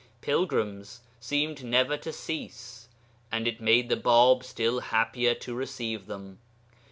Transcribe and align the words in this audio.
Pilgrims 0.21 1.01
seemed 1.19 1.63
never 1.63 1.95
to 1.95 2.11
cease; 2.11 2.87
and 3.31 3.47
it 3.47 3.61
made 3.61 3.87
the 3.87 3.95
Bāb 3.95 4.43
still 4.43 4.79
happier 4.79 5.35
to 5.35 5.53
receive 5.53 6.07
them. 6.07 6.39